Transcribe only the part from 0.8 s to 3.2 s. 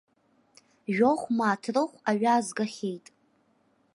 Жәохә мааҭ рыхә аҩы аазгахьеит.